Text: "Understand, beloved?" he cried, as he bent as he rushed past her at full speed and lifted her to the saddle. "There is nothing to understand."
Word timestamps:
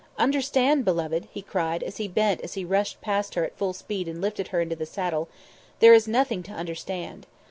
"Understand, 0.17 0.83
beloved?" 0.83 1.27
he 1.31 1.43
cried, 1.43 1.83
as 1.83 1.97
he 1.97 2.07
bent 2.07 2.41
as 2.41 2.55
he 2.55 2.65
rushed 2.65 3.01
past 3.01 3.35
her 3.35 3.43
at 3.43 3.55
full 3.55 3.71
speed 3.71 4.07
and 4.07 4.19
lifted 4.19 4.47
her 4.47 4.65
to 4.65 4.75
the 4.75 4.87
saddle. 4.87 5.29
"There 5.77 5.93
is 5.93 6.07
nothing 6.07 6.41
to 6.41 6.51
understand." 6.51 7.27